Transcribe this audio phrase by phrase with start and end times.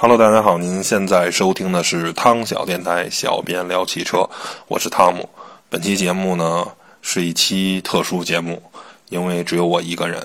[0.00, 4.30] Hello，大家好，您现在收听的是汤小电台，小编聊汽车，
[4.68, 5.28] 我是汤姆。
[5.68, 6.64] 本期节目呢
[7.02, 8.62] 是一期特殊节目，
[9.08, 10.24] 因为只有我一个人，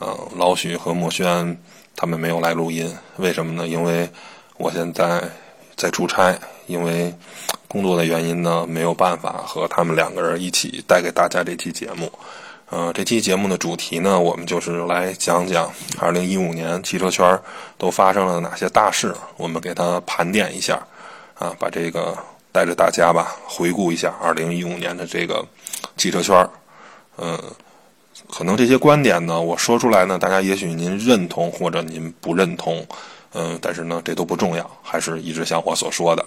[0.00, 1.60] 嗯，老许和墨轩
[1.96, 3.66] 他们没有来录音，为什么呢？
[3.66, 4.08] 因为
[4.56, 5.20] 我现在
[5.74, 6.38] 在出差，
[6.68, 7.12] 因为
[7.66, 12.08] 工作的原因呢，没有办法和他们两个人一起带给大家这期节目。
[12.70, 17.40] 呃，这期节目的主题呢，我们就是来讲讲2015年汽车圈
[17.78, 20.78] 都发生了哪些大事，我们给它盘点一下，
[21.38, 22.14] 啊，把这个
[22.52, 25.42] 带着大家吧，回顾一下2015年的这个
[25.96, 26.46] 汽车圈
[27.16, 27.42] 嗯，
[28.30, 32.86] 可能这些观点呢，我说出来呢，大家也许您认同或者您不认同，
[33.32, 36.22] 嗯，但是呢，这都不重要，还是一直像我所说的，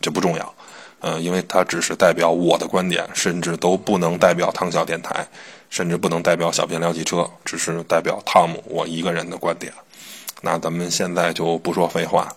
[0.00, 0.54] 这不重要，
[1.00, 5.28] 嗯，因为它只是代表我的观点，甚至都不能代表汤小电台。
[5.72, 9.72] 甚至不能代表小编聊汽车，只是代表汤姆我一个人的观点。
[10.42, 12.28] 那咱们现在就不说废话，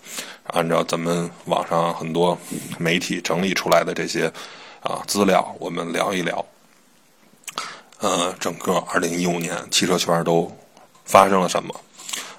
[0.48, 2.38] 按照咱们网上很多
[2.78, 4.32] 媒体整理出来的这些
[4.80, 6.46] 啊资料，我们聊一聊。
[8.00, 10.50] 呃，整个2015年汽车圈都
[11.04, 11.76] 发生了什么？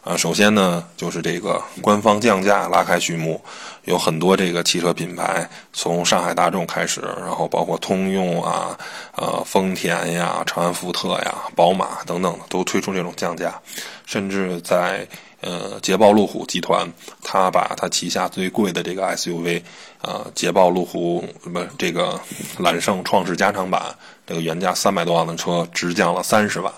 [0.06, 3.42] 啊，首先呢，就是这个官方降价拉开序幕，
[3.86, 8.78] 有很多这个汽车品牌，从上海大众开始，然后包括通用啊、
[9.16, 13.60] 呃丰田呀、长安福特呀、宝马等等，都推出这种降价，
[14.06, 15.04] 甚至在
[15.40, 16.88] 呃捷豹路虎集团，
[17.20, 19.60] 他把他旗下最贵的这个 SUV，
[20.02, 22.20] 呃捷豹路虎不这个
[22.58, 23.82] 揽胜创世加长版，
[24.24, 26.72] 这个原价三百多万的车，直降了三十万。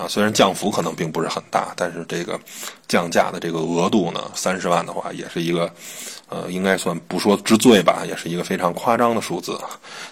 [0.00, 2.40] 啊，虽然降幅可能并不是很大，但是这个
[2.88, 5.70] 降价的这个额度呢，三十万的话，也是一个，
[6.30, 9.60] 呃，应该算不说之最吧，也是一个非常夸张的数字。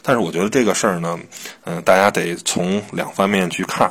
[0.03, 1.19] 但是我觉得这个事儿呢，
[1.65, 3.91] 嗯，大家得从两方面去看。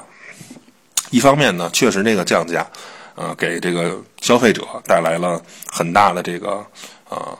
[1.09, 2.67] 一方面呢，确实这个降价，
[3.16, 6.64] 呃，给这个消费者带来了很大的这个，
[7.09, 7.39] 呃，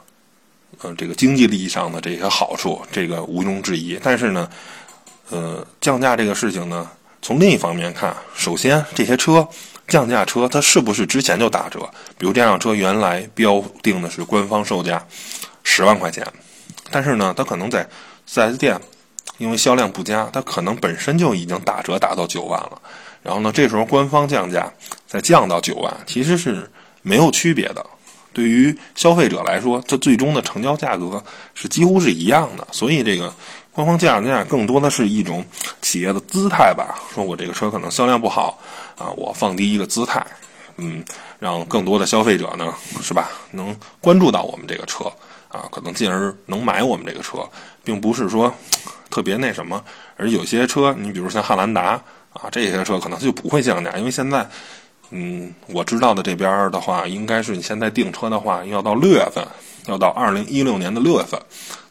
[0.82, 4.00] 呃，这个经济利益上的这些好处，这个毋庸置疑。
[4.02, 4.50] 但是呢，
[5.30, 6.90] 呃，降价这个事情呢。
[7.22, 9.46] 从另一方面看，首先这些车
[9.88, 11.80] 降价车，它是不是之前就打折？
[12.18, 15.06] 比如这辆车原来标定的是官方售价
[15.64, 16.26] 十万块钱，
[16.90, 17.86] 但是呢，它可能在
[18.30, 18.80] 4S 店
[19.40, 22.82] 因为销量不佳，它可能本身就已经打折打到九万了。
[23.24, 24.72] 然后呢，这时候官方降价
[25.06, 26.70] 再降到九万，其实是
[27.02, 27.86] 没有区别的。
[28.32, 31.22] 对于消费者来说，它最终的成交价格
[31.56, 32.66] 是几乎是一样的。
[32.72, 33.34] 所以这个。
[33.78, 35.46] 官方降价更多的是一种
[35.84, 38.58] 企业的姿态吧，说我这个车可能销量不好
[38.98, 40.26] 啊，我放低一个姿态，
[40.78, 41.06] 嗯，
[41.38, 42.74] 让更多的消费者呢，
[43.04, 45.04] 是吧，能关注到我们这个车
[45.50, 47.48] 啊，可能进而能买我们这个车，
[47.84, 48.52] 并不是说
[49.12, 49.80] 特别那什么。
[50.16, 52.02] 而有些车，你比如像汉兰达
[52.34, 54.44] 啊，这些车可能就不会降价，因为现在，
[55.12, 59.48] 嗯，我知道的这边的话，应该是你现在订车的话，要到六月份，
[59.86, 61.40] 要到二零一六年的六月份。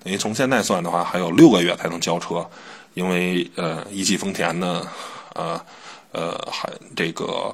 [0.06, 2.48] 因为从现在算的话，还有六个月才能交车，
[2.94, 4.86] 因为呃，一汽丰田呢，
[5.34, 5.60] 呃
[6.12, 7.52] 呃，还这个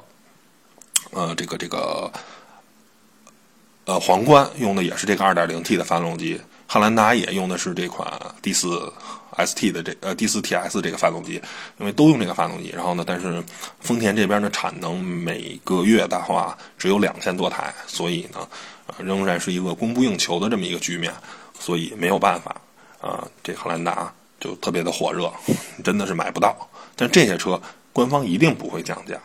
[1.09, 2.11] 呃这个这个
[3.85, 8.07] 呃皇冠用的也是这个二点零 T 的发动机，汉兰达也用的是这款
[8.43, 8.93] D 四
[9.35, 11.41] ST 的这呃 D 四 TS 这个发动机，
[11.79, 12.69] 因为都用这个发动机。
[12.69, 13.43] 然后呢，但是
[13.79, 18.47] 丰田这边的产能每个月的话只有两千多台，所以呢，
[18.99, 21.11] 仍然是一个供不应求的这么一个局面。
[21.63, 22.53] 所以没有办法，
[22.99, 25.31] 啊，这汉兰达就特别的火热，
[25.81, 26.69] 真的是买不到。
[26.93, 27.61] 但这些车
[27.93, 29.17] 官方一定不会降价，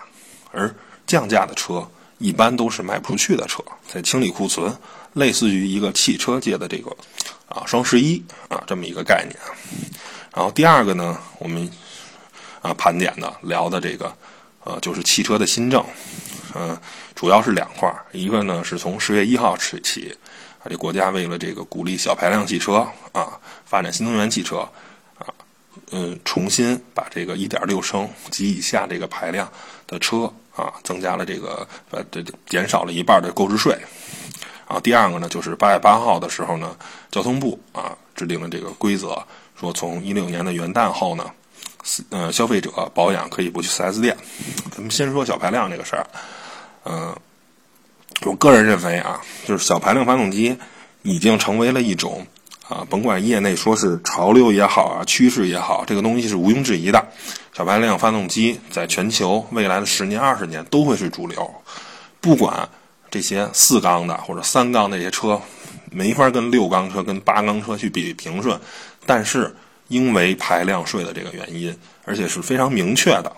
[0.52, 0.72] 而
[1.04, 1.84] 降价的车
[2.18, 4.72] 一般都是卖不出去的车，在清理库存，
[5.14, 6.96] 类似于一个汽车界的这个
[7.48, 9.36] 啊双十一啊这么一个概念。
[10.32, 11.68] 然后第二个呢，我们
[12.62, 14.16] 啊盘点的聊的这个
[14.62, 15.84] 呃就是汽车的新政，
[16.54, 16.78] 嗯，
[17.16, 20.16] 主要是两块儿，一个呢是从十月一号起起。
[20.68, 24.58] 这国家为了这个鼓励小排量汽车啊，发展新能源汽车
[25.18, 25.26] 啊，
[25.90, 29.50] 嗯，重新把这个1.6升及以下这个排量
[29.86, 33.72] 的车啊，增加了这个呃，这减少了一半的购置税。
[34.66, 36.76] 然后第二个呢，就是八月八号的时候呢，
[37.10, 39.20] 交通部啊制定了这个规则，
[39.58, 41.30] 说从一六年的元旦后呢，
[42.10, 44.14] 呃，消费者保养可以不去 4S 店。
[44.70, 46.06] 咱们先说小排量这个事儿，
[46.84, 47.16] 嗯。
[48.22, 50.56] 我个人认为啊，就是小排量发动机
[51.02, 52.26] 已经成为了一种
[52.68, 57.06] 啊，甭管业内说是潮流也好啊，趋势也好，这个东西是毋庸置疑的。
[57.54, 61.54] 小排量发动机在全球未来的十年、二十年都会是主流。
[62.20, 62.68] 不管
[63.10, 65.40] 这些四缸的或者三缸那些车，
[65.90, 68.60] 没法跟六缸车、跟八缸车去比平顺，
[69.06, 69.54] 但是
[69.86, 73.32] 因为排量税的这个原因，而且是非常明确的，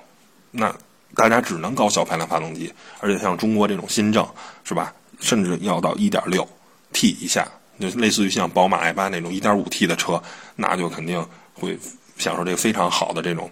[0.50, 0.74] 那。
[1.20, 4.26] 大家只能搞小排量发动机，而且像中国这种新政，
[4.64, 4.90] 是吧？
[5.20, 6.48] 甚至要到一点六
[6.94, 7.46] ，T 以下，
[7.78, 10.22] 就类似于像宝马 i 八那种 1.5T 的车，
[10.56, 11.22] 那就肯定
[11.52, 11.78] 会
[12.16, 13.50] 享受这个非常好的这种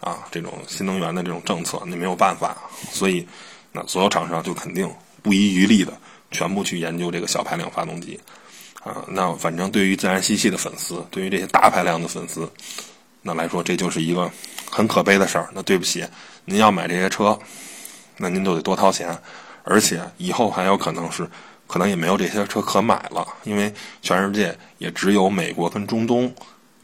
[0.00, 2.56] 啊这种新能源的这种政策，那没有办法，
[2.90, 3.24] 所以
[3.70, 5.96] 那所有厂商就肯定不遗余力的
[6.32, 8.18] 全部去研究这个小排量发动机
[8.82, 9.04] 啊。
[9.06, 12.50] 那反正对于自然吸气的粉丝，对于这些大排量的粉丝，
[13.24, 14.30] 那来说这就是一个
[14.70, 15.48] 很可悲的事儿。
[15.52, 16.06] 那对不起，
[16.44, 17.36] 您要买这些车，
[18.18, 19.18] 那您就得多掏钱，
[19.64, 21.28] 而且以后还有可能是。
[21.66, 23.72] 可能也没有这些车可买了，因为
[24.02, 26.32] 全世界也只有美国跟中东，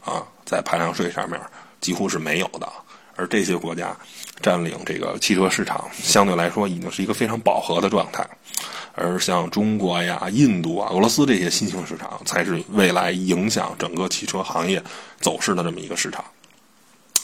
[0.03, 1.39] 啊，在排量税上面
[1.79, 2.67] 几乎是没有的。
[3.15, 3.95] 而这些国家
[4.41, 8.27] 占领这个汽车市场，相对来说已经是一个非常饱和的状态。
[8.93, 14.83] 而像中国呀、印度啊、俄罗斯这些新兴市场，才是未来影响整个汽车行业
[15.19, 16.23] 走势的这么一个市场。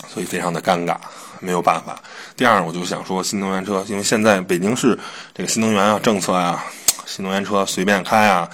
[0.07, 0.95] 所以非常的尴尬，
[1.39, 2.01] 没有办法。
[2.35, 4.97] 第二，我就想说新能源车，因为现在北京市
[5.33, 6.63] 这个新能源啊政策啊。
[7.05, 8.49] 新能源车随便开啊，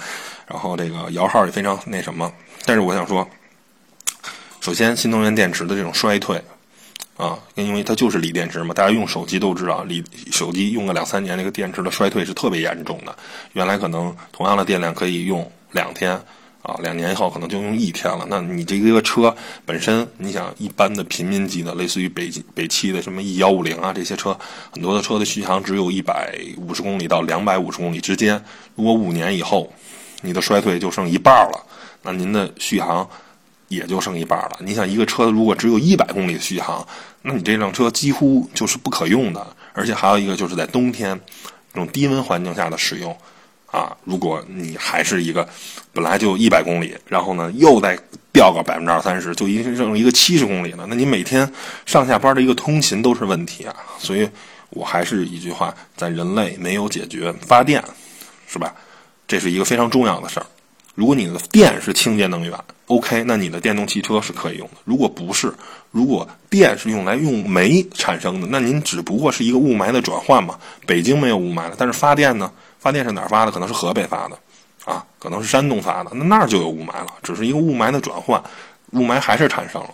[0.46, 2.32] 然后这个摇号也非常那什么。
[2.64, 3.28] 但是我想说，
[4.60, 6.40] 首先新能源电池的这种衰退
[7.16, 13.16] 啊，因为它就是锂电池嘛，大家用手机都知道，锂手机用个两三年，那个电池的衰退是特别严重的。
[13.52, 16.20] 原来可能同样的电量可以用两天。
[16.64, 18.26] 啊，两年以后可能就用一天了。
[18.26, 24.34] 那你这个车本身，你想一般的平民级的，类似于北北汽的什么 E 幺五零啊这些车，
[24.72, 28.42] 很多的车的续航只有一百五十公里到两百五十公里之间。
[28.76, 29.70] 如果五年以后，
[30.22, 31.66] 你的衰退就剩一半了，
[32.00, 33.06] 那您的续航
[33.74, 34.58] 也就剩一半了。
[34.60, 36.86] 你想一个车如果只有一百公里的续航，
[37.22, 39.46] 那你这辆车几乎就是不可用的。
[39.72, 41.18] 而且还有一个就是在冬天
[41.72, 43.16] 这种低温环境下的使用。
[43.70, 45.48] 啊，如果你还是一个
[45.92, 47.98] 本来就一百公里，然后呢又再
[48.32, 51.50] 掉个百分之二三十，就已经剩一个七十公里了，那你每天
[51.84, 53.74] 上下班的一个通勤都是问题啊。
[53.98, 54.30] 所以
[54.70, 57.82] 我还是一句话，在人类没有解决发电，
[58.46, 58.72] 是吧？
[59.26, 60.46] 这是一个非常重要的事儿。
[60.94, 62.52] 如果你的电是清洁能源
[62.86, 64.74] ，OK，那你的电动汽车是可以用的。
[64.84, 65.52] 如果不是，
[65.90, 70.58] 如果电是用来用煤产生的，那您只不过是一个雾霾的转换嘛。
[70.86, 72.50] 北京没有雾霾了，但是发电呢？
[72.78, 73.50] 发电是哪儿发的？
[73.50, 74.38] 可能是河北发的，
[74.84, 78.40] 啊，可能是山东发的，那那儿就有雾霾了，只是一个雾霾的转换，
[78.92, 79.90] 雾霾还是产生了。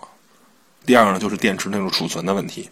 [0.85, 2.69] 第二呢，就是电池那种储存的问题，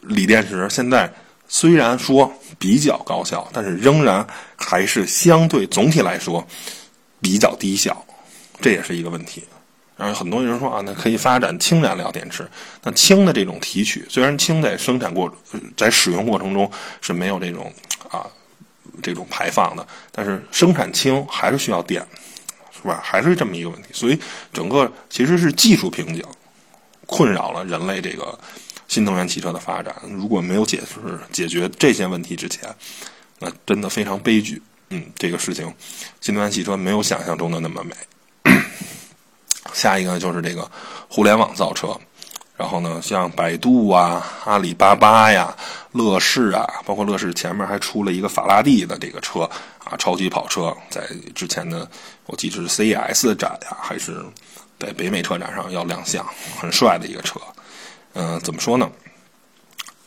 [0.00, 1.10] 锂电池现在
[1.48, 4.24] 虽然说比较高效，但是仍然
[4.56, 6.46] 还是相对总体来说
[7.22, 8.04] 比较低效，
[8.60, 9.42] 这也是一个问题。
[9.96, 12.46] 然后很多人说啊，那可以发展氢燃料电池，
[12.82, 15.34] 那氢的这种提取，虽然氢在生产过
[15.74, 16.70] 在使用过程中
[17.00, 17.72] 是没有这种
[18.10, 18.26] 啊。
[19.02, 22.06] 这种排放的，但是生产氢还是需要电，
[22.70, 23.00] 是吧？
[23.02, 24.18] 还是这么一个问题，所以
[24.52, 26.22] 整个其实是技术瓶颈
[27.06, 28.38] 困扰了人类这个
[28.88, 29.94] 新能源汽车的发展。
[30.10, 32.68] 如果没有解释解决这些问题之前，
[33.38, 34.60] 那真的非常悲剧。
[34.92, 35.72] 嗯， 这个事情，
[36.20, 37.94] 新能源汽车没有想象中的那么美。
[39.72, 40.70] 下一个就是这个
[41.08, 41.98] 互联网造车。
[42.54, 45.56] 然后呢，像百度啊、阿里巴巴呀、
[45.92, 49.40] 乐视啊，包括乐视前面还出了一个法拉第的这个车
[49.82, 51.90] 啊，超级跑车，在之前的
[52.26, 54.24] 我记得是 CES 展呀，还是
[54.78, 56.24] 在北美车展上要亮相，
[56.60, 57.40] 很帅的一个车。
[58.12, 58.88] 嗯，怎么说呢？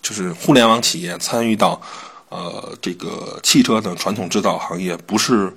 [0.02, 1.82] 就是互联网企业参与到
[2.30, 5.56] 呃这个汽车的传统制造行业，不是。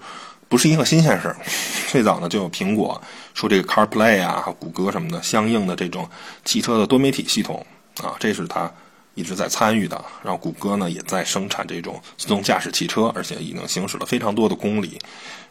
[0.51, 1.37] 不是一个新鲜事儿，
[1.93, 2.99] 最早呢就有苹果
[3.35, 6.09] 说这个 CarPlay 啊，谷歌什么的相应的这种
[6.43, 7.67] 汽车的多媒体系统
[8.03, 8.73] 啊，这是它
[9.13, 10.03] 一直在参与的。
[10.23, 14.99] 然后谷歌呢也在生产这种自动驾驶汽车，而且已经行驶了非常多的公里，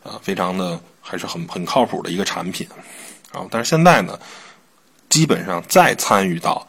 [0.02, 2.68] 啊，非常的还是很很靠谱的一个产品。
[3.32, 4.18] 然啊，但是现在呢，
[5.10, 6.68] 基本上再参与到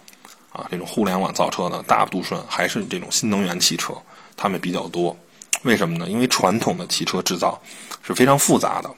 [0.52, 3.94] 啊这种互联网造车的大部分还是这种新能源汽车，
[4.38, 5.14] 他们比较多。
[5.64, 6.08] 为什么呢？
[6.08, 7.60] 因为传统的汽车制造
[8.00, 8.88] 是非常复杂的。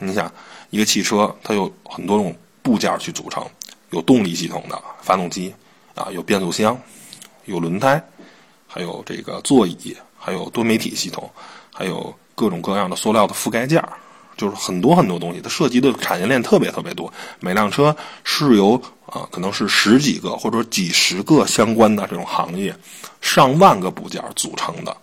[0.00, 0.32] 你想，
[0.70, 3.46] 一个汽车它有很多种部件去组成，
[3.90, 5.54] 有动力系统的发动机
[5.94, 6.80] 啊，有变速箱，
[7.44, 8.02] 有轮胎，
[8.66, 11.30] 还有这个座椅，还有多媒体系统，
[11.74, 13.92] 还有各种各样的塑料的覆盖件儿，
[14.38, 15.40] 就是很多很多东西。
[15.42, 17.12] 它涉及的产业链特别特别多。
[17.40, 22.74] 每辆车是由啊，可能是十几个或者几十个相关的这种行业，
[23.20, 24.96] 上万个部件组成的。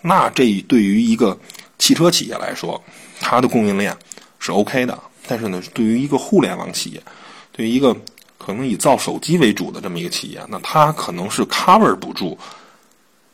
[0.00, 1.38] 那这对于一个
[1.78, 2.82] 汽车企业来说，
[3.20, 3.94] 它的供应链
[4.38, 4.98] 是 OK 的。
[5.26, 7.02] 但是呢，对于一个互联网企业，
[7.50, 7.92] 对于一个
[8.38, 12.38] 可能以造手机为主的这么一个企业，那它可能是 cover 不住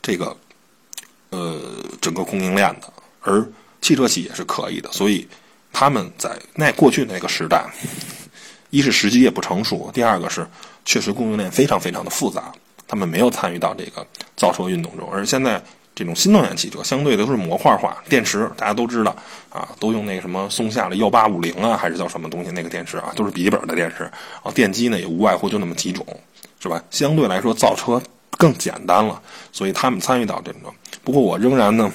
[0.01, 0.35] 这个
[1.29, 1.61] 呃
[2.01, 2.91] 整个供应链的。
[3.21, 3.45] 而
[3.81, 5.27] 汽车企业是可以的，所以
[5.73, 7.65] 他们在那过去那个时代，
[8.69, 10.47] 一是时机也不成熟，第二个是
[10.85, 12.53] 确实供应链非常非常的复杂，
[12.87, 15.09] 他们没有参与到这个造车运动中。
[15.11, 15.61] 而现在。
[15.95, 19.15] 这种新能源汽车相对的都是模块化，电池大家都知道
[19.51, 24.11] 啊，都用那个什么松下的幺八五零啊，还是叫什么东西那个电池啊，都是笔记本的电池然
[24.41, 24.51] 啊。
[24.51, 26.03] 电机呢也无外乎就那么几种，
[26.59, 26.83] 是吧？
[26.89, 28.01] 相对来说造车
[28.39, 30.61] 更简单了，所以他们参与到这种。
[31.03, 31.93] 不过我仍然呢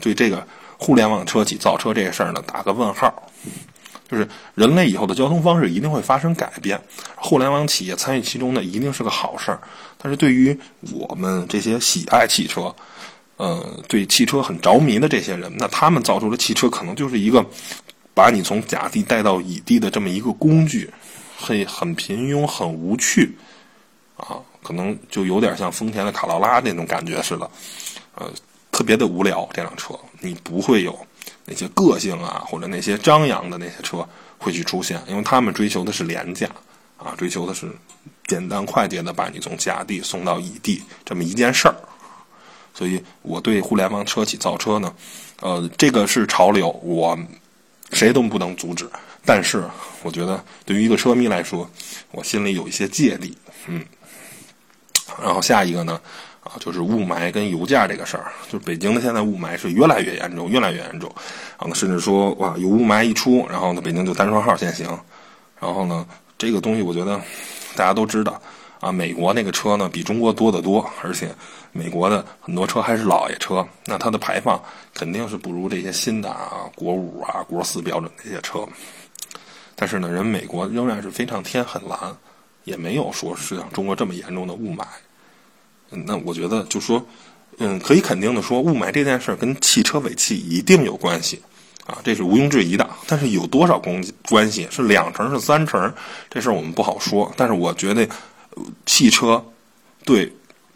[0.00, 0.46] 对这个
[0.82, 3.30] 互联网车企造车这个事儿呢打个问号。
[4.10, 6.78] 就是人类以后的交通方式一定会发生改变，
[7.16, 9.58] 互联网企业参与其中呢，一定是个好事儿。
[9.96, 10.58] 但是对于
[10.92, 12.74] 我们这些喜爱汽车，
[13.38, 17.42] 呃，对汽车很着迷的这些人，那他们造出的汽车可能就是一个
[18.12, 20.92] 把你从甲地带到乙地的这么一个工具，
[21.38, 23.34] 很很平庸，很无趣，
[24.18, 27.50] 啊，可能就有点像丰田的卡罗拉那种感觉似的，
[28.16, 28.30] 呃，
[28.70, 29.48] 特别的无聊。
[29.54, 30.98] 这辆车你不会有。
[31.44, 36.48] 那些个性啊，或者那些张扬的那些车会去出现，因为他们追求的是廉价，
[36.96, 37.68] 啊，追求的是
[38.26, 41.74] 简单快捷的把你从甲地送到乙地这么一件事儿。
[42.72, 44.94] 所以我对互联网车企造车呢，
[45.40, 47.18] 呃，这个是潮流，我
[47.92, 48.88] 谁都不能阻止。
[49.24, 49.68] 但是
[50.02, 51.68] 我觉得对于一个车迷来说，
[52.12, 53.36] 我心里有一些芥蒂，
[53.66, 53.84] 嗯。
[55.20, 56.00] 然后下一个呢？
[56.42, 61.08] 啊，就是雾霾跟油价这个事儿，就是北京的现在雾霾是越来越严重，越来越严重。
[61.58, 64.86] 然后甚至说，哇，有雾霾一出，然后呢，北京就单双号限行。
[65.60, 66.04] 然后呢，
[66.36, 67.20] 这个东西我觉得
[67.76, 68.42] 大家都知道
[68.80, 71.32] 啊，美国那个车呢比中国多得多，而且
[71.70, 74.60] 美国的很多车还是老爷车，那它的排放
[74.92, 78.66] 肯定是不如这些新的啊国五啊国四标准这些车。
[79.76, 81.98] 但是呢，人美国仍然是非常天很蓝，
[82.64, 84.84] 也没有说是像中国这么严重的雾霾。
[86.06, 87.04] 那我觉得就说，
[87.58, 91.40] 嗯，可以肯定的说，雾霾这件事儿跟汽车尾气一定有关系，
[91.86, 92.88] 啊，这是毋庸置疑的。
[93.06, 94.66] 但是有多少关关系？
[94.70, 95.92] 是两成是三成？
[96.30, 97.32] 这事我们不好说。
[97.36, 98.08] 但是我觉得，
[98.86, 99.44] 汽车
[100.04, 100.32] 对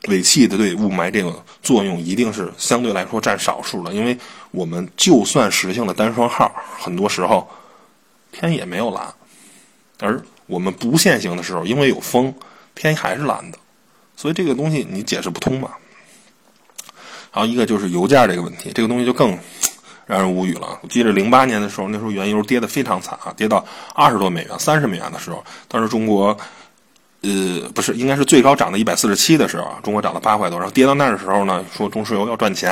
[0.09, 4.17] 尾气的对雾霾这个作用一定是相对来说占少数的，因为
[4.51, 7.49] 我们就算实行了单双号，很多时候
[8.33, 9.13] 天也没有蓝，
[9.99, 12.33] 而我们不限行的时候，因为有风，
[12.75, 13.59] 天还是蓝的。
[14.17, 15.71] 所以这个东西你解释不通嘛？
[17.31, 19.39] 还有一个就是油价这个问题，这个东西就更
[20.07, 20.79] 让人无语了。
[20.81, 23.63] 我记得零八年的时候，那时候原油跌得非常惨啊，跌到
[23.95, 26.35] 二十多美元、三十美元的时候，当时中国
[27.21, 32.71] 呃不是应该是最高涨到一百四十七的时候，中国涨了八块多，然后跌到那儿的时候呢，说中石油要赚钱，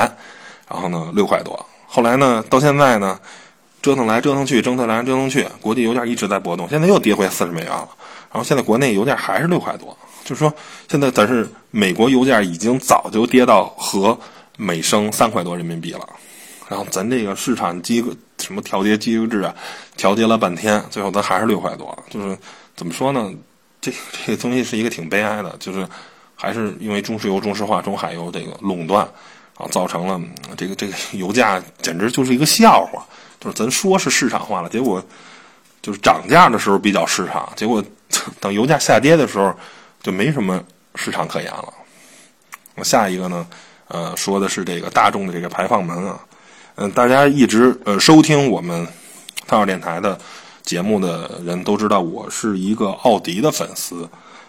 [0.67, 3.19] 然后呢六块多，后来呢到现在呢
[3.83, 7.87] 折腾来折腾去，折腾来折腾去，国际油价一直在波动，现在又跌回四十美元了，
[8.31, 9.95] 然后现在国内油价还是六块多。
[10.25, 10.51] 就是说，
[10.89, 14.19] 现在咱是美国油价已经早就跌到和
[14.57, 16.09] 每升三块多人民币了，
[16.67, 18.03] 然后咱这个市场机
[18.39, 19.53] 什么调节机制啊，
[19.95, 21.95] 调节了半天，最后咱还是六块多。
[22.09, 22.35] 就是
[22.75, 23.31] 怎么说呢？
[23.79, 23.93] 这
[24.25, 25.87] 这个东西是一个挺悲哀的，就是
[26.33, 29.07] 还是因为中石油、中石化、中海油这个垄断
[29.57, 30.19] 啊，造成了
[30.57, 33.05] 这个这个油价简直就是一个笑话。
[33.39, 34.99] 就是咱说是市场化了，结果
[35.83, 37.83] 就是涨价的时候比较市场，结果
[38.39, 39.55] 等油价下跌的时候。
[40.05, 41.73] 就没什么市场可言了。
[42.83, 43.47] 下一个呢，
[43.87, 46.19] 呃，说的是这个大众的这个排放门啊。
[46.75, 48.87] 嗯，大家一直呃收听我们
[49.47, 50.15] 汤小电台的
[50.61, 54.07] 节目的人都知道，我是一个奥迪的粉丝，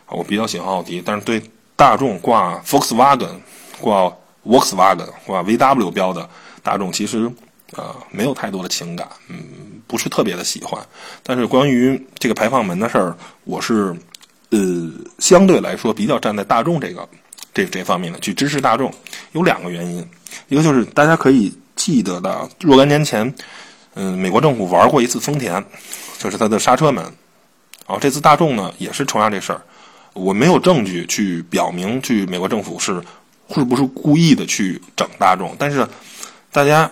[0.09, 1.43] 我比较喜欢奥迪，但是对
[1.75, 3.37] 大众挂 Volkswagen、
[3.81, 4.13] 挂
[4.45, 6.29] Volkswagen、挂 VW 标的
[6.63, 7.33] 大众，其实
[7.77, 9.39] 呃没有太多的情感，嗯，
[9.87, 10.79] 不是特别的喜欢。
[11.23, 13.97] 但是关于这个排放门的事儿，我是。
[14.51, 14.59] 呃，
[15.19, 17.09] 相对来说比较站在大众这个
[17.53, 18.93] 这这方面的去支持大众，
[19.33, 20.09] 有两个原因，
[20.49, 23.35] 一个就是大家可以记得的，若干年前，
[23.95, 25.65] 嗯，美国政府玩过一次丰田，
[26.19, 27.05] 就是它的刹车门，
[27.87, 29.61] 啊，这次大众呢也是同样这事儿，
[30.13, 33.03] 我没有证据去表明去美国政府是
[33.53, 35.87] 是不是故意的去整大众，但是
[36.53, 36.91] 大家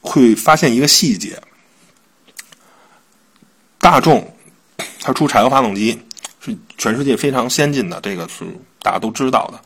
[0.00, 1.42] 会发现一个细节，
[3.80, 4.32] 大众
[5.00, 5.98] 它出柴油发动机。
[6.44, 8.44] 是全世界非常先进的，这个是
[8.82, 9.58] 大家都知道的。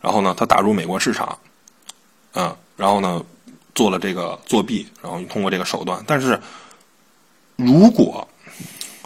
[0.00, 1.36] 然后呢，他打入美国市场，
[2.34, 3.20] 嗯，然后呢，
[3.74, 6.00] 做了这个作弊，然后通过这个手段。
[6.06, 6.38] 但是，
[7.56, 8.28] 如果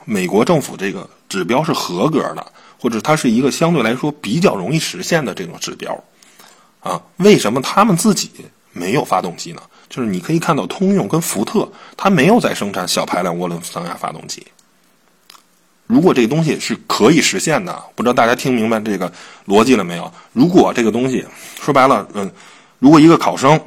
[0.05, 5.99] 美国政府这个指标是合格的，或者它是一个相对来说比较容易实现的这种指标，
[6.81, 8.31] 啊，为什么他们自己
[8.73, 9.63] 没有发动机呢？
[9.89, 14.47] 就是你可以看到，通用跟福特，它没有在生产小排量涡轮增压发动机。
[15.89, 19.11] 如果这个东西是可以实现的，不知道大家听明白这个
[19.47, 20.13] 逻辑了没有？
[20.35, 21.27] 如果这个东西
[21.61, 22.31] 说白了，嗯，
[22.79, 23.59] 如果一个考生，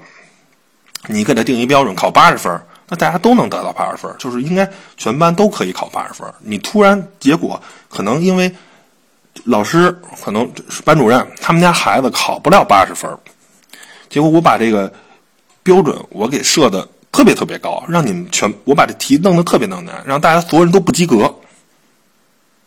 [1.07, 6.31] 你给他定一标准，考八十分，那大家都能得到八十分，就是应该全班都可以考八十分。
[6.41, 7.59] 你突然结果
[7.89, 8.53] 可能因为
[9.45, 9.91] 老师
[10.23, 10.47] 可能
[10.85, 13.09] 班主任他们家孩子考不了八十分，
[14.09, 14.93] 结果我把这个
[15.63, 21.33] 标准我给设的特别特别高，让你们全我把这题弄得特别弄难，让大家所有人都不及格。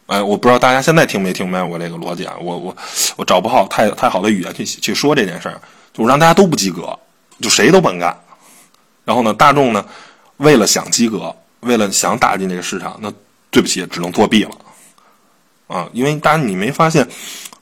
[0.07, 2.35] 哎，我不知道大家现在听没听明白我这个逻辑啊？
[2.41, 2.77] 我我
[3.17, 5.59] 我找不好太太好的语言去去说这件事儿，
[5.95, 6.99] 就让大家都不及格，
[7.41, 8.15] 就谁都甭干。
[9.05, 9.85] 然后呢，大众呢，
[10.37, 13.11] 为了想及格，为了想打进这个市场，那
[13.51, 14.51] 对不起，只能作弊了。
[15.67, 17.09] 啊，因为大家你没发现，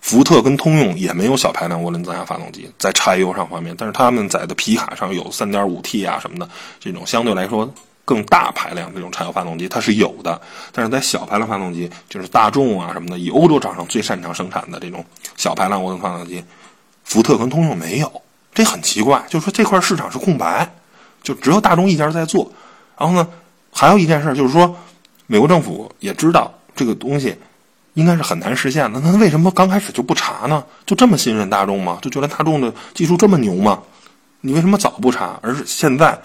[0.01, 6.49] 福特跟通用也没有小排量涡轮增压发动机在柴油上方面，但是他们在的皮卡上有 3.5T 啊什么的
[6.81, 7.73] 这种相对来说。
[8.05, 10.41] 更大排量这种柴油发动机它是有的，
[10.73, 15.05] 但是在小排量发动机，就是大众啊什么的，以欧洲厂商最擅长生产的这种
[15.37, 16.43] 小排量涡轮发动机，
[17.05, 19.23] 福特跟通用没有，这很奇怪。
[19.29, 20.69] 就是说这块市场是空白，
[21.23, 22.53] 就只有大众一家在做。
[22.99, 23.29] 然后呢，
[23.73, 24.77] 还有一件事就是说，
[25.27, 27.37] 美国政府也知道这个东西
[27.95, 30.65] 应该是很难实现的，那为什么刚开始就不查呢？
[30.85, 31.99] 就这么信任大众吗？
[32.03, 33.81] 就觉得大众的技术这么牛吗？
[34.41, 36.19] 你为什么早不查，而是现在？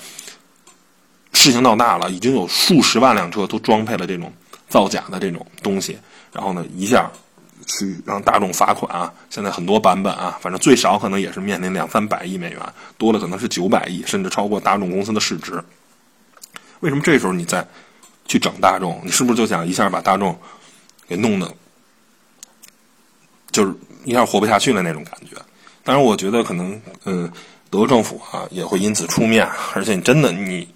[1.38, 4.34] 事情闹大了，已经有数十万辆车都装配了这种
[4.68, 5.96] 造假的这种东西，
[6.34, 7.10] 然后呢，一下
[7.68, 9.14] 去让大众罚款啊！
[9.30, 12.60] 现在很多版本啊，反正最少可能也是面临两三百亿美元，
[12.98, 15.64] 多了可能是九百亿，甚至超过大众公司的市值。
[16.80, 17.66] 为什么这时候你再
[18.26, 19.00] 去整大众？
[19.06, 20.36] 你是不是就想一下把大众
[21.08, 21.54] 给弄得
[23.52, 23.72] 就是
[24.06, 25.38] 一下活不下去了那种感觉？
[25.84, 27.32] 当然，我觉得可能，嗯，
[27.70, 30.68] 德国政府啊也会因此出面，而且你真的你。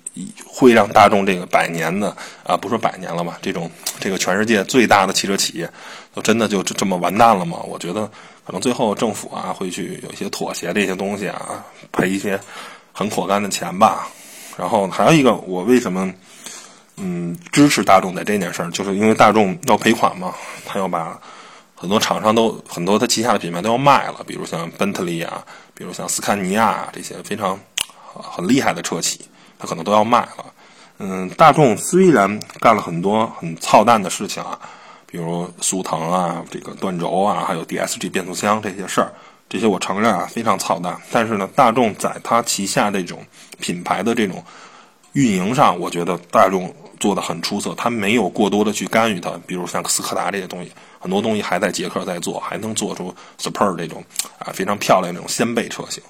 [0.45, 5.69] 会让大众这个百年的啊，不说百年了吧，这种这个全世界最大的汽车企业，
[6.13, 7.59] 都真的就这么完蛋了吗？
[7.63, 8.05] 我觉得
[8.45, 12.39] 可能最后政府啊会去有一些妥协这些东西啊，赔一些
[12.91, 14.07] 很可干的钱吧。
[14.57, 16.13] 然后还有一个，我为什么
[16.97, 21.17] 嗯支持大众在这件事儿，就是因为大众要赔款嘛，他要把
[21.73, 27.57] 很多厂商都很多他旗下的品牌都要卖了，比如像奔特利啊，比如像斯堪尼亚啊这些非常
[28.13, 29.21] 很厉害的车企。
[29.61, 30.45] 他可能都要卖了，
[30.97, 34.57] 嗯，大众虽然干了很多很操蛋的事情啊，
[35.05, 39.13] 比如速腾啊，这个断轴啊，还有 DSG 变速箱这些事儿，
[39.47, 40.99] 这些我承认啊非常操蛋。
[41.11, 43.23] 但是呢，大众在它旗下这种
[43.59, 44.43] 品牌的这种
[45.13, 49.31] 运营上，我觉得大众做的很出色，它没有过多的去干预它。
[49.45, 54.03] 比如像斯柯达这些东西，很多东西还在捷克在做，还能做出 Super 这种
[54.39, 56.01] 啊非常漂亮那种掀背车型。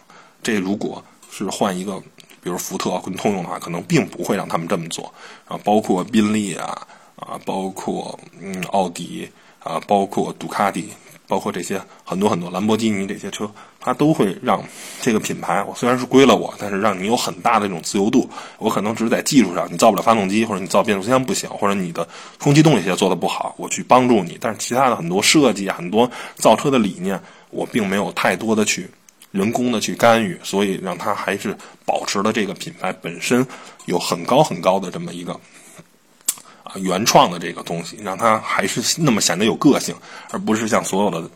[0.41, 2.01] 这如果是换一个。
[2.43, 5.13] 比如福特跟通用的话，可能并不会让他们这么做。
[5.47, 9.29] 啊，包括宾利啊，啊，包括嗯奥迪
[9.63, 10.89] 啊，包括杜卡迪，
[11.27, 13.49] 包括这些很多很多兰博基尼这些车，
[13.79, 14.63] 它都会让
[15.01, 18.27] 这个品牌，我虽然是归了我，但是让你有很大的这种自由度。
[18.57, 22.07] 我可能只是在技术上，你造不了发动机，或者你造变速箱不行，或者你的
[22.39, 24.37] 空气动力学做的不好，我去帮助你。
[24.41, 28.89] 但是其他的很多设计啊，很多造车的理念，我并没有太多的去。
[29.31, 33.45] 人工的去干预，所以让它还是保持了这个品牌本身
[33.85, 35.33] 有很高很高的这么一个
[36.63, 39.95] 啊原创的这个东西，让它还是那么显得有个性，
[40.29, 41.29] 而不是像所有的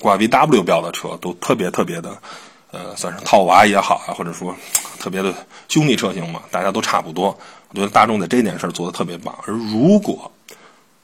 [0.00, 2.18] 挂 VW 标的车都特别特别的
[2.72, 4.54] 呃算是套娃也好啊，或者说
[4.98, 5.32] 特别的
[5.68, 7.38] 兄弟车型嘛，大家都差不多。
[7.68, 10.30] 我觉得大众在这件事做的特别棒，而如果。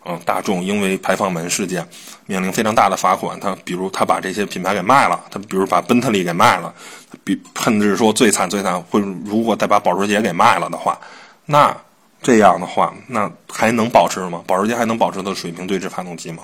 [0.05, 1.87] 嗯，大众因为排放门事件
[2.27, 3.39] 面临非常大的罚款。
[3.39, 6.75] 他比如他把这些品牌给卖了，他比如把奔特利给卖了，
[7.23, 10.99] 比甚至说最惨最惨，会如果再把保时捷给卖了的话，
[11.47, 11.77] 那
[12.21, 14.43] 这样的话，那还能保持吗？
[14.47, 16.43] 保时捷还能保持它的水平对置发动机吗？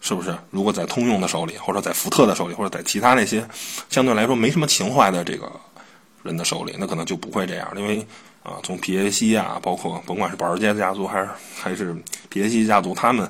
[0.00, 0.36] 是不是？
[0.50, 3.42] 如果在通用的手里，或者在福特的手里，或者在其他那些
[3.88, 5.50] 相对来说没什么情怀的这个
[6.22, 8.06] 人的手里，那可能就不会这样，因为。
[8.42, 11.94] 啊，从皮耶西啊，包括甭管是保时捷家族还是还是
[12.28, 13.28] 皮耶西家族，他们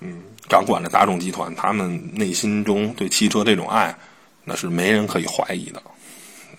[0.00, 3.96] 嗯掌管着大众集团，他们内心中对汽车这种爱，
[4.44, 5.82] 那是没人可以怀疑的。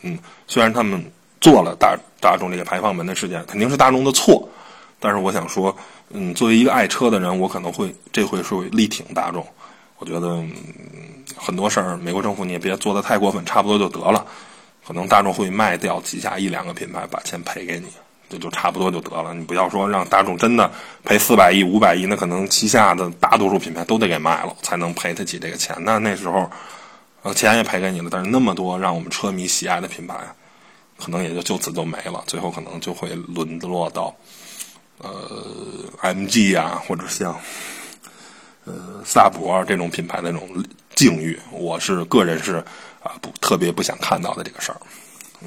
[0.01, 1.03] 嗯，虽然他们
[1.39, 4.49] 做了大大众这个排放门的事件，肯定是大众的错，
[4.99, 5.75] 但是我想说，
[6.09, 9.45] 嗯，作为一个爱车的人，我可能会这回是力挺大众。
[9.99, 10.43] 我觉得
[11.37, 14.25] 很多事儿，美国政府你也别做的太过分，差不多就得了。
[14.85, 17.87] 可能大众会卖掉旗下一两个品牌，把钱赔给你，
[18.29, 19.33] 这就差不多就得了。
[19.33, 20.69] 你不要说让大众真的
[21.03, 25.75] 赔四百亿、五百亿，那可能旗下的大多数品牌都得给卖了，才能赔得起这个钱。
[25.79, 26.49] 那那时候，
[27.33, 30.15] 钱也赔给你了，但是那么多让我们车迷喜爱的品牌，
[30.99, 32.23] 可能也就就此就没了。
[32.27, 34.13] 最后可能就会沦落到，
[34.97, 35.11] 呃
[36.01, 37.39] ，MG 啊，或者像，
[38.65, 40.47] 呃，萨博这种品牌的那种
[40.95, 41.39] 境遇。
[41.51, 42.63] 我是个人是。
[43.03, 44.79] 啊，不特别不想看到的这个事儿。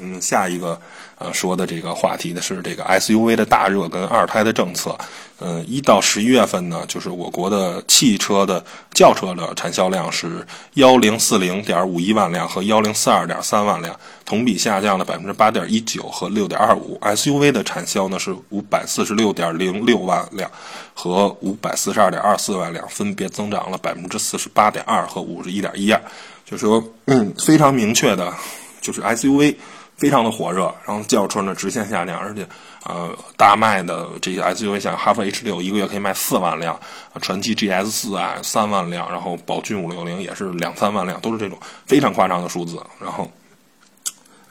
[0.00, 0.80] 嗯，下一个
[1.18, 4.96] 呃说的这个话题的是这个 SUV 的大热跟二胎的政策。
[5.38, 16.98] 呃，一到十一月份呢，就是我国的汽车的轿车的产销量是幺零四零点五一万辆和幺零四二点三万辆，同比下降了百分之八点一九和六点二五。
[17.02, 20.50] SUV 的产销呢是五百四十六点零六万辆
[20.94, 26.00] 和五百四十二点二四万辆，分别增长了百分之四十八点二和五十一点一二。
[26.46, 28.32] 就是说，嗯，非常明确的，
[28.80, 29.54] 就是 SUV
[29.96, 32.46] 非常的火热，然后轿车呢直线下降，而且。
[32.88, 36.72] 呃，大卖的这些 SUV，像哈弗 H 六，一个月可以卖四万辆；
[37.20, 42.80] 传祺 GS 四啊，三万辆；然后宝骏五六零也是两三万辆，都是这种非常夸张的数字。
[43.00, 43.28] 然后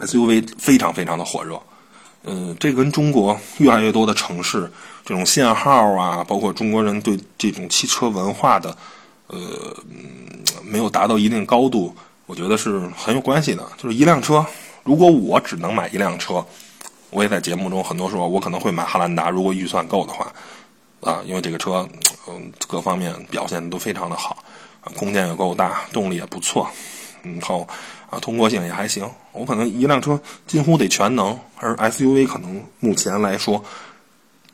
[0.01, 1.57] SUV 非常非常的火热，
[2.25, 4.69] 嗯，这跟中国越来越多的城市
[5.05, 8.75] 这种限号啊，包括中国人对这种汽车文化的
[9.27, 9.37] 呃
[10.61, 13.65] 没有达到一定高度，我觉得是很有关系的。
[13.81, 14.45] 就是一辆车，
[14.85, 16.45] 如果我只能买一辆车。
[17.11, 20.33] 我也在节目中很多说，我可能会买汉兰达，如果预算够的话，
[20.99, 21.87] 啊，因为这个车，
[22.27, 24.43] 嗯，各方面表现都非常的好，
[24.97, 26.67] 空间也够大，动力也不错，
[27.21, 27.65] 然后
[28.09, 29.09] 啊，通过性也还行。
[29.31, 33.63] 我可能一辆车近乎得全能，而 SUV 可能目前来说，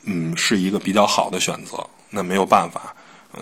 [0.04, 1.84] 嗯，是一个比较好的选择。
[2.12, 2.94] 那没有办法，
[3.32, 3.42] 呃，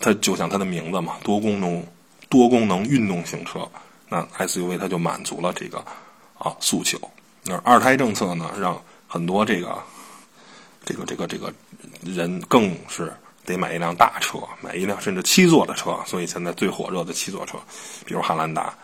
[0.00, 1.84] 它就像它的名字嘛，多功能
[2.30, 3.68] 多功能运动型车，
[4.10, 5.78] 那 SUV 它就满足了这个
[6.36, 6.98] 啊诉求。
[7.44, 9.82] 那二胎政策呢，让很多这个、
[10.84, 11.50] 这个、这个、这个
[12.02, 13.10] 人更是
[13.46, 15.96] 得买一辆大车，买一辆甚至七座的车。
[16.04, 17.56] 所以现在最火热的七座车，
[18.04, 18.74] 比如汉兰达，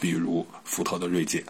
[0.00, 1.42] 比如福特的锐界。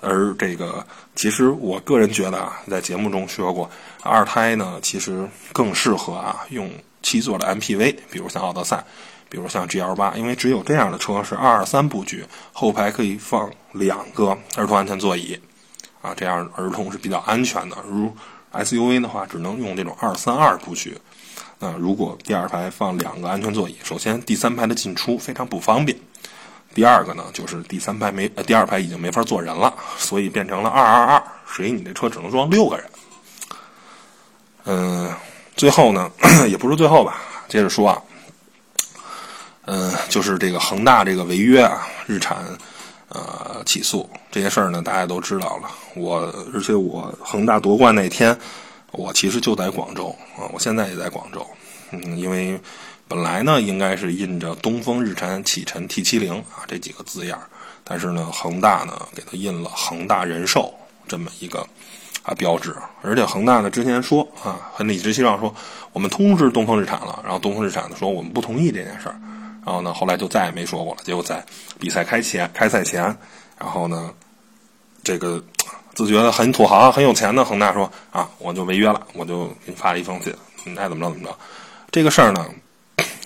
[0.00, 0.84] 而这个，
[1.14, 3.70] 其实我个人觉得啊，在节目中说过，
[4.02, 6.68] 二胎呢，其实更适合啊用
[7.00, 8.84] 七座的 MPV，比如像奥德赛。
[9.32, 15.40] 比如像 G L 八，因为只有这样的车是二二三布局，后排可以放两个儿童安全座椅，
[16.02, 17.78] 啊，这样儿童是比较安全的。
[17.88, 18.14] 如
[18.50, 20.98] S U V 的话，只能用这种二三二布局。
[21.58, 25.98] 那如果第二排放两个安全座椅，首先第三排的进出非常不方便，
[26.74, 32.84] 第二个呢，就是第三排没，呃第二排已经没法坐人了，所以变成了二二二，所以你这车只能装六个人。
[34.66, 35.10] 嗯，
[35.56, 36.10] 最后呢，
[36.50, 37.16] 也不是最后吧，
[37.48, 38.02] 接着说啊。
[39.66, 42.38] 嗯，就是这个恒大这个违约啊，日产
[43.08, 45.70] 呃起诉这些事儿呢，大家都知道了。
[45.94, 46.18] 我
[46.52, 48.36] 而且我恒大夺冠那天，
[48.90, 51.46] 我其实就在广州啊，我现在也在广州。
[51.92, 52.60] 嗯，因为
[53.06, 57.40] 本来呢应该是印着东风日产启辰 T 七零啊这几个字样，
[57.84, 60.74] 但是呢恒大呢给他印了恒大人寿
[61.06, 61.64] 这么一个
[62.24, 65.54] 啊标志，而且恒大呢之前说啊很理直气壮说
[65.92, 69.14] 我们通知东风日产了，然后东风日产呢说我们不同意这件事儿。
[69.64, 71.00] 然后呢，后来就再也没说过了。
[71.04, 71.44] 结果在
[71.78, 73.04] 比赛开前、开赛前，
[73.58, 74.12] 然后呢，
[75.04, 75.42] 这个
[75.94, 81.38] 自觉得很土豪、很有钱的恒大说：“啊，我就违约了，我就给你发了一封信，你爱怎么着怎么着。”
[81.90, 82.46] 这个事儿呢，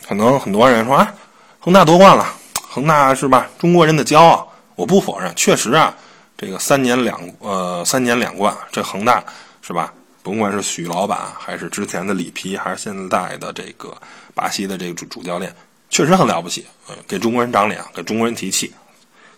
[0.07, 1.15] 可能很多人说啊，
[1.59, 2.27] 恒大夺冠了，
[2.69, 3.49] 恒大是吧？
[3.59, 4.53] 中国人的骄傲。
[4.75, 5.95] 我不否认，确实啊，
[6.37, 9.25] 这个三年两呃三年两冠，这恒大
[9.63, 9.91] 是吧？
[10.23, 13.97] 甭管是许老板，还是之前的里皮，还是现在的这个
[14.35, 15.51] 巴西的这个主主教练。
[15.89, 16.67] 确实很了不起，
[17.07, 18.73] 给中国人长脸，给中国人提气。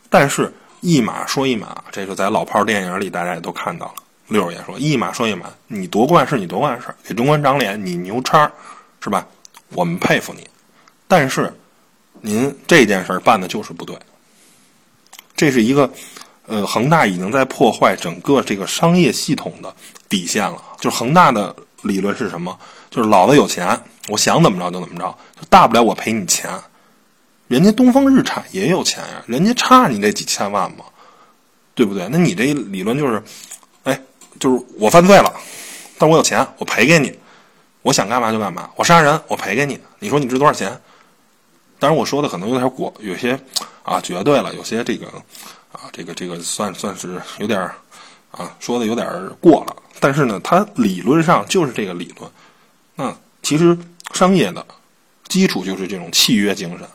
[0.09, 3.95] 但是一码说一码，这个在老炮电影里大家也都看到了。
[4.29, 8.51] 六儿也说一码说一码，你夺冠是你夺冠的事儿，给中国人长脸，你牛叉，
[9.01, 9.27] 是吧？
[9.71, 10.47] 我们佩服你。
[11.07, 11.53] 但是
[12.21, 13.97] 您这件事儿办的就是不对。
[15.35, 15.91] 这是一个，
[16.47, 19.75] 呃，恒大已经在破坏整个这个商业系统的
[20.09, 20.63] 底线了。
[20.79, 22.59] 就是恒大的理论是什么？
[22.91, 23.79] 就是老子有钱。
[24.09, 26.51] 我想怎么着就怎么着，就大不了我赔你钱。
[27.47, 30.85] 人家东风日产也有钱呀，人家差你这几千万吗？
[31.75, 32.09] 对不对？
[32.11, 33.23] 那你这理论就是，
[33.85, 33.99] 哎，
[34.41, 35.33] 就是我犯罪了，
[35.97, 37.17] 但我有钱，我赔给你。
[37.83, 39.79] 我想干嘛就干嘛，我杀人我赔给你。
[39.99, 40.79] 你说你值多少钱？
[41.79, 43.39] 当然我说的可能有点过，有些
[43.83, 45.07] 啊绝对了，有些这个
[45.71, 47.61] 啊这个这个算算是有点
[48.33, 49.07] 啊说的有点
[49.41, 49.77] 过了。
[50.01, 52.31] 但是呢，它理论上就是这个理论。
[52.97, 53.79] 那其实。
[54.15, 54.65] 商业的
[55.29, 56.89] 基础就是这种契约精神，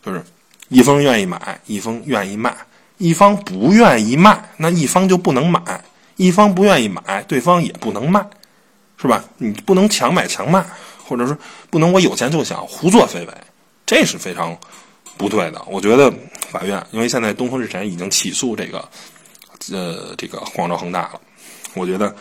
[0.00, 0.24] 就是
[0.68, 2.56] 一方愿意买，一方愿意卖，
[2.98, 5.60] 一方不愿意卖，那一方就不能买；
[6.14, 8.24] 一方不愿意买，对方也不能卖，
[8.96, 9.24] 是吧？
[9.38, 10.64] 你不能强买强卖，
[11.04, 11.36] 或者说
[11.68, 13.34] 不能我有钱就想胡作非为，
[13.84, 14.56] 这是非常
[15.16, 15.60] 不对的。
[15.66, 16.14] 我觉得
[16.48, 18.88] 法院，因为现在东风日产已经起诉这个
[19.72, 21.20] 呃这个广州恒大了，
[21.74, 22.14] 我觉得。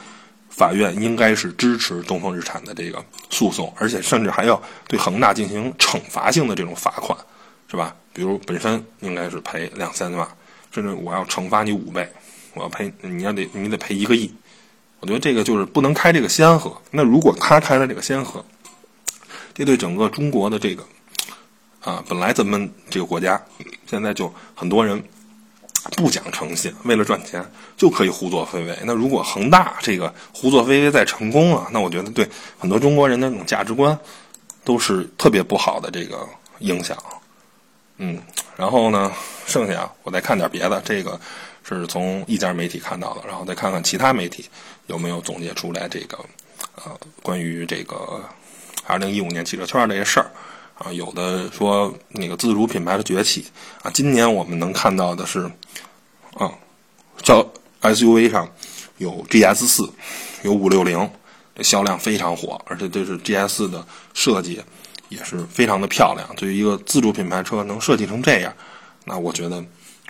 [0.62, 7.18] 法院应该是支持东风日产的这个诉讼，而且甚至还要对恒大进行惩罚性的这种罚款，
[7.68, 7.96] 是吧？
[8.14, 10.28] 比如本身应该是赔两千万，
[10.72, 12.08] 甚至我要惩罚你五倍，
[12.54, 14.32] 我要赔，你要得你得赔一个亿，
[15.00, 16.80] 我觉得这个就是不能开这个先河。
[16.92, 18.46] 那如果他开了这个先河，
[19.56, 20.86] 这对整个中国的这个
[21.82, 23.42] 啊，本来咱们这个国家
[23.88, 25.04] 现在就很多人
[25.98, 27.44] 不讲诚信，为了赚钱
[27.76, 28.78] 就可以胡作非为。
[28.84, 32.28] 那如果恒大这个胡作非为再成功了，那我觉得对
[32.60, 33.98] 很多中国人的那种价值观
[34.64, 36.28] 都是特别不好的这个
[36.60, 36.96] 影响。
[37.98, 38.22] 嗯，
[38.58, 39.12] 然后呢，
[39.46, 40.82] 剩下我再看点别的。
[40.86, 41.20] 这个
[41.64, 44.50] 是从一家媒体看到的，然后再看看其他媒体
[44.88, 46.18] 有没有总结出来这个
[46.76, 48.24] 呃关于这个
[48.86, 50.32] 二零一五年汽车圈这些事儿
[50.84, 50.92] 啊。
[50.92, 53.46] 有的说那个自主品牌的崛起
[53.84, 55.50] 啊，今年我们能看到的是
[56.34, 56.52] 啊，
[57.22, 57.46] 叫
[57.82, 58.50] SUV 上
[58.98, 59.90] 有 GS 四，
[60.44, 61.10] 有五六零，
[61.56, 64.62] 这销量非常火，而且这是 GS 四的设计。
[65.12, 66.26] 也是非常的漂亮。
[66.38, 68.56] 对于一个自主品牌车能设计成这样，
[69.04, 69.62] 那我觉得，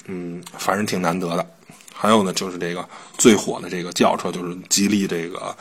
[0.05, 1.43] 嗯，反正挺难得的。
[1.91, 5.57] 还有呢，就是这个最火的这个轿车，就是吉利这个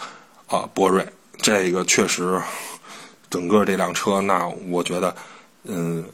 [0.46, 1.02] 啊博瑞，
[1.38, 2.38] 这个确实，
[3.30, 5.14] 整个这辆车，那我觉得，
[5.64, 6.04] 嗯，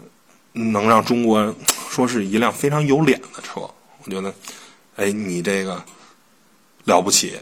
[0.53, 1.53] 能让中国
[1.89, 3.63] 说是一辆非常有脸的车。
[4.05, 4.33] 我觉得，
[4.97, 5.83] 哎，你这个
[6.85, 7.37] 了不起，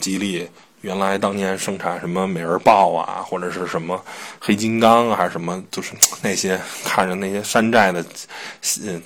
[0.00, 0.48] 吉利。
[0.82, 4.02] 原来当年生产什么美人豹啊，或者是什么
[4.40, 5.92] 黑金刚啊，还是什么，就是
[6.22, 8.02] 那些看着那些山寨的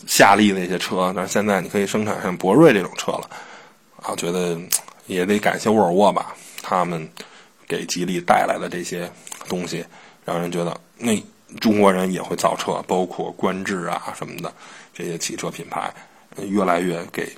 [0.06, 3.28] 夏利那些车，但是现在你可以生产像博瑞这种车了，
[4.00, 4.56] 啊，觉得
[5.08, 7.08] 也得感谢沃尔沃吧，他们
[7.66, 9.10] 给吉利带来的这些
[9.48, 9.84] 东西，
[10.24, 11.20] 让人觉得那
[11.60, 14.52] 中国人也会造车，包括观致啊什么的
[14.92, 15.92] 这些汽车品牌，
[16.48, 17.30] 越来越给。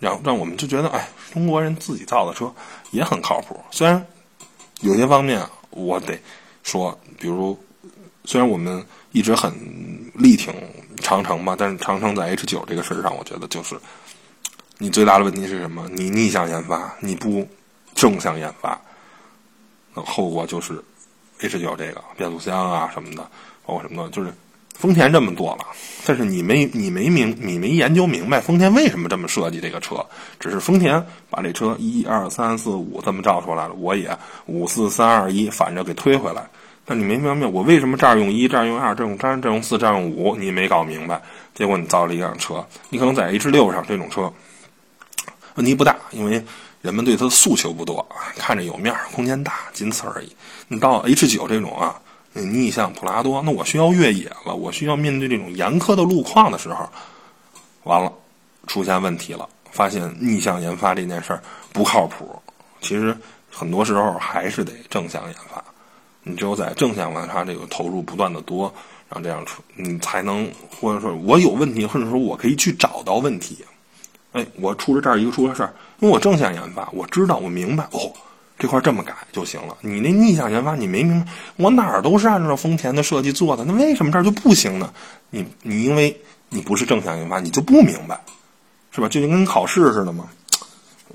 [0.00, 2.52] 让让我们就觉得，哎，中国人自己造的车
[2.90, 3.58] 也很靠谱。
[3.70, 4.04] 虽然
[4.80, 6.18] 有些方面我得
[6.62, 7.58] 说，比如
[8.24, 9.50] 虽然我们一直很
[10.12, 10.52] 力挺
[11.00, 13.76] 长城吧，但是长城在 H 九这个事儿上，我觉得就是
[14.76, 15.88] 你最大的问题是什么？
[15.90, 17.48] 你逆向研发，你不
[17.94, 18.78] 正向研发，
[19.94, 20.82] 那后果就是
[21.40, 23.22] H 九这个变速箱啊什么的，
[23.64, 24.32] 包括什么的，就是。
[24.76, 25.64] 丰田这么做了，
[26.04, 30.04] 但是你没你没明你没研究明白丰田为什么这么设计这个车，
[30.40, 34.10] 只是丰田把这车一二三四五这么造出来了，我也
[34.46, 36.44] 五四三二一反着给推回来。
[36.84, 41.22] 但你没明白我为什么这儿用一，这儿用二，这用三，这用四，这用五，你没搞明白。
[41.54, 44.30] 结果你造了一辆车，你可能在 H 六上这种车
[45.54, 46.44] 问题不大，因为
[46.84, 50.30] 人们对它的诉求不多，看着有面儿空间大，仅此而已。
[50.68, 51.98] 你到 H 九这种啊。
[52.36, 56.90] 逆向普拉多，那我需要越野了，我需要面对这种严苛的路况的时候，
[57.84, 58.12] 完了，
[58.66, 61.40] 出现问题了，发现逆向研发这件事儿
[61.72, 62.42] 不靠谱。
[62.80, 63.16] 其实
[63.48, 65.62] 很多时候还是得正向研发，
[66.24, 68.64] 你只有在正向研发这个投入不断的多，
[69.08, 73.64] 然后这样出，你才能或者说我有问题，或者说我可以去找到问题。
[74.32, 78.12] 哎，我出了这儿一个出了事儿，因为我正向研发，我知道我明白哦。
[78.56, 79.76] 这块这么改就行了。
[79.80, 81.30] 你那逆向研发，你没明白？
[81.56, 84.92] 我哪儿都是按照丰田的设计做的，那为什么这儿就不行呢？
[85.30, 86.16] 你你因为
[86.50, 88.20] 你不是正向研发，你就不明白，
[88.92, 89.08] 是吧？
[89.08, 90.28] 就跟考试似的嘛。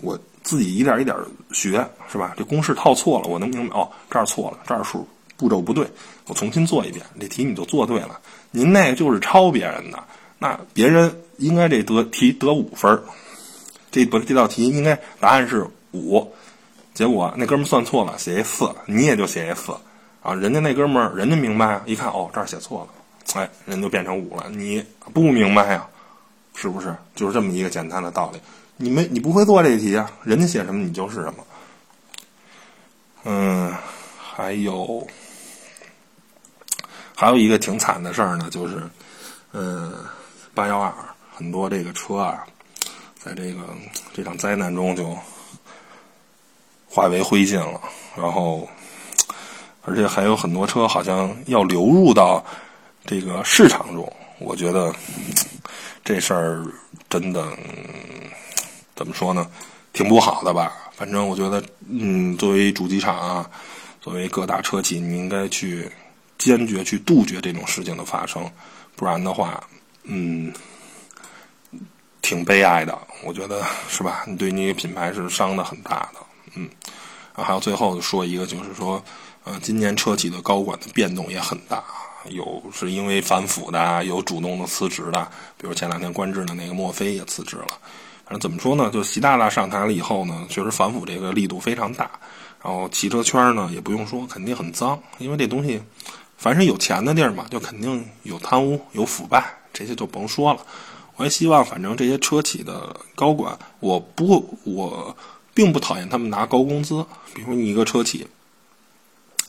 [0.01, 1.15] 我自己一点一点
[1.53, 2.33] 学，是吧？
[2.37, 5.87] 这公式套错了，我能明白哦，这儿错了，这儿数步骤不对，
[6.27, 8.19] 我重新做一遍，这题你就做对了。
[8.51, 10.03] 您那就是抄别人的，
[10.37, 13.01] 那别人应该这得题得五分
[13.91, 16.31] 这不这道题应该答案是五。
[16.93, 19.71] 结果那哥们算错了，写一四，你也就写一四，
[20.21, 25.87] 啊，人家那哥们儿人家明白，一看哦这儿写错了，哎，人就变成五了，你不明白呀，
[26.55, 26.93] 是不是？
[27.15, 28.39] 就是这么一个简单的道理。
[28.75, 31.45] 你没你不会做这题啊，人家写什么你就是什么。
[33.23, 33.73] 嗯，
[34.17, 35.07] 还有
[37.15, 38.81] 还有一个挺惨的事儿呢，就是
[39.53, 39.93] 嗯
[40.53, 40.93] 八幺二
[41.33, 42.45] 很多这个车啊，
[43.29, 43.61] 在这个
[44.13, 45.15] 这场灾难中就。
[46.91, 47.79] 化为灰烬了，
[48.17, 48.67] 然后，
[49.83, 52.43] 而且还有很多车好像要流入到
[53.05, 54.11] 这个市场中。
[54.39, 54.91] 我觉得
[56.03, 56.65] 这事儿
[57.07, 57.47] 真的
[58.95, 59.47] 怎么说呢？
[59.93, 60.73] 挺不好的吧？
[60.95, 63.47] 反正我觉得，嗯，作为主机厂啊，
[64.01, 65.87] 作为各大车企，你应该去
[66.39, 68.51] 坚决去杜绝这种事情的发生，
[68.95, 69.63] 不然的话，
[70.05, 70.51] 嗯，
[72.29, 72.95] 挺悲哀的。
[73.23, 74.23] 我觉得是吧？
[74.27, 76.19] 你对你品牌是伤的很大的。
[76.53, 76.69] 嗯，
[77.33, 79.03] 还有最后说一个，就是说，
[79.45, 81.83] 呃，今年车企的高管的变动也很大，
[82.29, 87.67] 有是因为反腐的，有主动的辞职的，比如前两天官制的那个墨菲也辞职了。
[88.25, 92.11] 反正怎么说呢，就习大大上台了以后呢，确实反腐这个力度非常大。
[92.63, 95.81] 然后汽车圈呢，也不用说，肯定很脏，因为这东西，
[96.37, 100.59] 凡是有钱的地儿嘛，就肯定有贪污、有腐败，这些就甭说了。
[101.19, 105.15] 我也希望，反正这些车企的高管，我不我。
[105.51, 107.05] 并不讨厌他们拿高工资。
[107.33, 108.25] 比如你一个车企，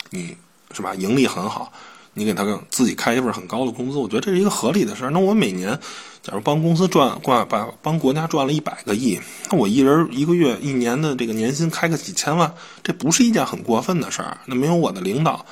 [0.09, 0.37] 你
[0.72, 1.72] 是吧，盈利很好，
[2.14, 5.11] 你给他自己开一份很高的工资，我觉得这是一个合理的事儿。
[5.11, 5.78] 那我每年
[6.20, 9.20] 假如帮公司赚挂把帮国家赚了一百个亿，
[9.52, 12.52] 那我一人一个月一年的这个年薪开个几千万，
[12.83, 14.37] 这不是一件很过分的事儿。
[14.46, 15.46] 那没有我的领导，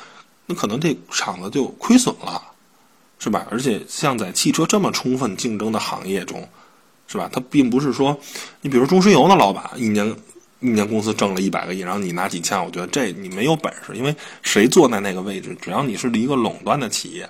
[0.47, 2.43] 那可能这厂子就亏损了。
[3.19, 3.47] 是吧？
[3.51, 6.49] 而且像在汽车这么充分竞争的行业中，
[7.07, 7.29] 是吧？
[7.33, 8.19] 它并不是说，
[8.61, 10.07] 你比如中石油的老板一年
[10.61, 17.29] 一年公司挣了一百个亿，然后你拿几千，我觉得这你没有本事，因为谁坐在那个位置，只要你是一个垄断的企业。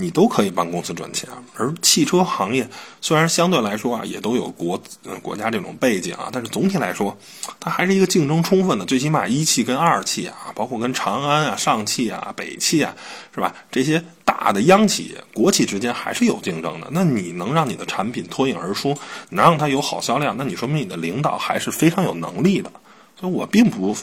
[0.00, 2.66] 你都可以帮公司赚钱，而汽车行业
[3.00, 4.80] 虽然相对来说啊，也都有国
[5.20, 7.16] 国家这种背景啊，但是总体来说，
[7.60, 8.84] 它还是一个竞争充分的。
[8.86, 12.96] 最起码一汽跟二汽啊，包括跟长安啊、上汽啊、北汽啊，
[13.34, 13.54] 是吧？
[13.70, 16.88] 这些大的央企、国企之间还是有竞争的。
[16.90, 18.96] 那你能让你的产品脱颖而出，
[19.28, 22.72] 能让它有好销量，那你说明你的领导还是非常有能力的。
[23.20, 23.94] 所以我并不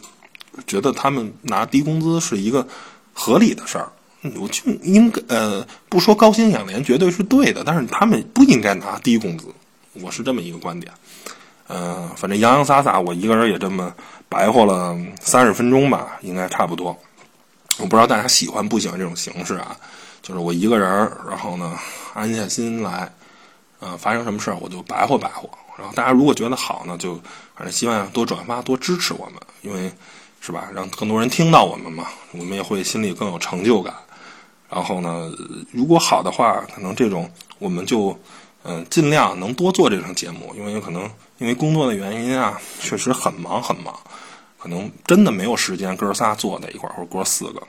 [0.67, 2.67] 觉得他们拿低工资是一个
[3.13, 3.91] 合理的事儿。
[4.35, 9.45] 我就应该呃不说高薪养廉绝对是对的，但是他们不应该拿低工资，
[9.93, 10.91] 我是这么一个观点。
[11.67, 13.93] 呃，反正洋洋洒洒，我一个人也这么
[14.29, 16.97] 白活了三十分钟吧，应该差不多。
[17.77, 19.75] 我不知道大家喜欢不喜欢这种形式啊？
[20.21, 20.89] 就是我一个人，
[21.29, 21.77] 然后呢
[22.13, 23.11] 安下心来，
[23.79, 25.49] 呃，发生什么事儿我就白活白活。
[25.77, 27.15] 然后大家如果觉得好呢，就
[27.55, 29.91] 反正希望多转发多支持我们，因为
[30.39, 33.93] 是吧，让更多人听到我们嘛，我们也会心里更有成就感。
[34.69, 35.31] 然后呢，
[35.71, 38.17] 如果好的话，可能这种我们就
[38.63, 43.97] 嗯尽量能多做这种节目，因为有可能因为工作的原因啊，确实很忙很忙，
[44.59, 47.61] 可能真的没有时间哥仨坐在一块儿，或者哥四个，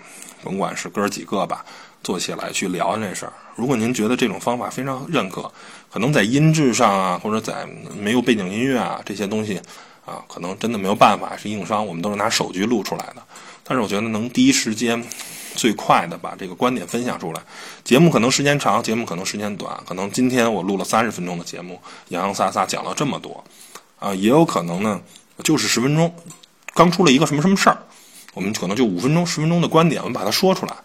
[0.42, 1.64] 甭管是哥几个吧，
[2.02, 3.32] 坐起来去聊这事儿。
[3.54, 5.50] 如果您觉得这种方法非常认可，
[5.90, 9.60] 可能在音质上啊，或者在没有背景音乐啊这些东西
[10.04, 11.86] 啊，可能真的没有办法，是硬伤。
[11.86, 13.22] 我们都是拿手机录出来的，
[13.68, 15.04] 但是我觉得能第一时间。
[15.54, 17.42] 最快的把这个观点分享出来，
[17.82, 23.42] 节目可能时间长，节目可能时间短，可能今天我录了三十分钟的节目，洋洋洒洒讲了这么多，
[23.98, 25.00] 啊，也有可能呢，
[25.42, 26.14] 就是十分钟，
[26.74, 27.78] 刚出了一个什么什么事儿，
[28.34, 30.76] 我们可能就五分钟、十分钟的观点，我们把它说出来，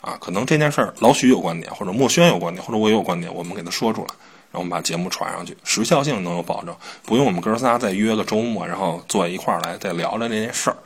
[0.00, 4.08] 啊，可能这件事儿老许有观点，或者墨轩有观点，或者我也有观点，我们给他说出来，
[4.52, 6.72] 然后我们把节目传上去，时效性能有保证，
[7.04, 10.76] 不用我们哥仨再约个周末，然后坐一块儿来再聊聊这件事儿。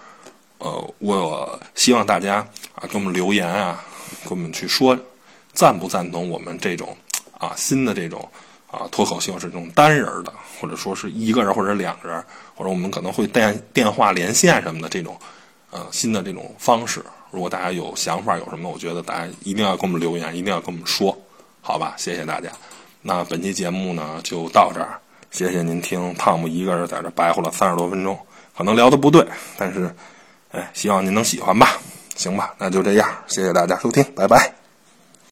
[0.64, 2.36] 呃，我希望大家
[2.74, 3.84] 啊给我们留言啊，
[4.24, 4.98] 给我们去说
[5.52, 6.96] 赞不赞同我们这种
[7.36, 8.26] 啊新的这种
[8.70, 12.24] 啊脱口秀是这种单人的，或者说是一个人或者两个人，
[12.54, 15.14] 或者我们可能会电电话连线什么的这种
[15.70, 17.04] 呃新的这种方式。
[17.30, 21.14] 如果大家有想法有什么，我觉得大家一定要给我们留言，一定要跟我们说，
[21.60, 21.92] 好吧？
[21.98, 22.48] 谢谢大家。
[23.02, 24.98] 那本期节目呢就到这儿，
[25.30, 28.18] 谢谢您听汤姆一个人在这白活了三十多分钟，
[28.56, 29.22] 可能聊的不对，
[29.58, 29.94] 但是。
[30.54, 31.78] 哎，希望您能喜欢吧，
[32.16, 34.63] 行吧，那就这样，谢谢大家收听，拜拜。